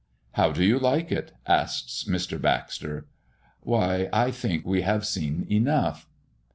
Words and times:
"How 0.31 0.51
do 0.51 0.63
you 0.65 0.79
like 0.79 1.11
it?" 1.11 1.31
asks 1.45 2.05
Mr. 2.09 2.41
Baxter. 2.41 3.05
"Why 3.59 4.09
I 4.11 4.31
think 4.31 4.65
we 4.65 4.81
have 4.81 5.05
seen 5.05 5.45
enough." 5.47 6.07